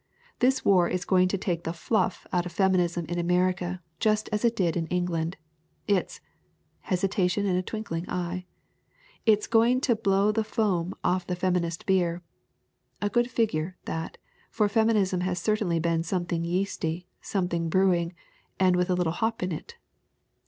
[0.39, 4.43] This war is going to take the 'fluff out of feminism in America just as
[4.43, 5.37] it did in England.
[5.87, 6.19] It's"
[6.79, 8.47] hesitation and a twinkling eye
[9.27, 12.23] "it's going to blow the foam off the feminist beer!
[12.99, 14.17] [A good figure, that,
[14.49, 18.13] for feminism has cer tainly been something yeasty, something brewing,
[18.59, 19.75] and with a little hop in it!